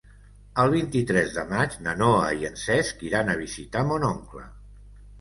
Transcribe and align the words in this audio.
El 0.63 0.71
vint-i-tres 0.75 1.35
de 1.35 1.43
maig 1.51 1.77
na 1.89 1.95
Noa 2.01 2.25
i 2.41 2.51
en 2.51 2.59
Cesc 2.65 3.07
iran 3.13 3.33
a 3.33 3.39
visitar 3.45 3.89
mon 3.93 4.11
oncle. 4.13 4.47